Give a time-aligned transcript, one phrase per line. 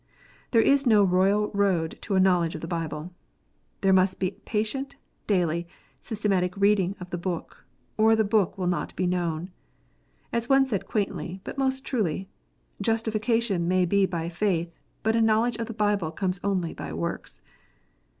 [0.49, 3.11] There is no royal road to a knowledge of the Bible.
[3.81, 4.95] There must be patient,
[5.27, 5.67] daily,
[6.01, 7.65] systematic reading of the Book,
[7.97, 9.51] or the Book will not be known.
[10.33, 12.27] As one said quaintly, but most truly,"
[12.91, 17.43] Justification may be by faith, but a knowledge of the Bible comes only by works."